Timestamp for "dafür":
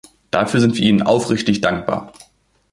0.31-0.59